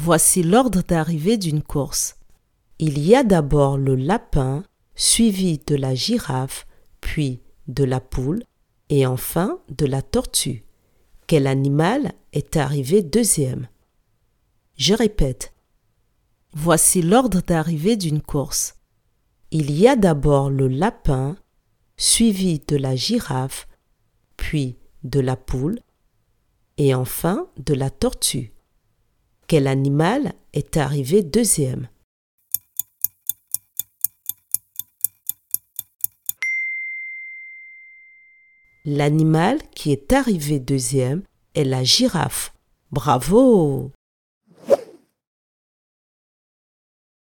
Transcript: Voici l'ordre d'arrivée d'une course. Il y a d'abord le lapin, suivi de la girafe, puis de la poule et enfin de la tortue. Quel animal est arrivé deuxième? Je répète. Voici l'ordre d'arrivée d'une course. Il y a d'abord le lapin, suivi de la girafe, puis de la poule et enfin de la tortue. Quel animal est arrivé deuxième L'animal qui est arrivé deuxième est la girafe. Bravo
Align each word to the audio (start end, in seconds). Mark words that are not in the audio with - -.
Voici 0.00 0.44
l'ordre 0.44 0.80
d'arrivée 0.82 1.38
d'une 1.38 1.60
course. 1.60 2.18
Il 2.78 3.00
y 3.00 3.16
a 3.16 3.24
d'abord 3.24 3.76
le 3.76 3.96
lapin, 3.96 4.62
suivi 4.94 5.58
de 5.66 5.74
la 5.74 5.96
girafe, 5.96 6.68
puis 7.00 7.40
de 7.66 7.82
la 7.82 7.98
poule 7.98 8.44
et 8.90 9.06
enfin 9.06 9.58
de 9.70 9.86
la 9.86 10.00
tortue. 10.00 10.64
Quel 11.26 11.48
animal 11.48 12.12
est 12.32 12.56
arrivé 12.56 13.02
deuxième? 13.02 13.66
Je 14.76 14.94
répète. 14.94 15.52
Voici 16.52 17.02
l'ordre 17.02 17.42
d'arrivée 17.42 17.96
d'une 17.96 18.22
course. 18.22 18.76
Il 19.50 19.72
y 19.72 19.88
a 19.88 19.96
d'abord 19.96 20.48
le 20.48 20.68
lapin, 20.68 21.36
suivi 21.96 22.60
de 22.60 22.76
la 22.76 22.94
girafe, 22.94 23.66
puis 24.36 24.76
de 25.02 25.18
la 25.18 25.34
poule 25.34 25.80
et 26.76 26.94
enfin 26.94 27.48
de 27.56 27.74
la 27.74 27.90
tortue. 27.90 28.52
Quel 29.48 29.66
animal 29.66 30.34
est 30.52 30.76
arrivé 30.76 31.22
deuxième 31.22 31.88
L'animal 38.84 39.58
qui 39.74 39.90
est 39.90 40.12
arrivé 40.12 40.60
deuxième 40.60 41.22
est 41.54 41.64
la 41.64 41.82
girafe. 41.82 42.52
Bravo 42.92 43.90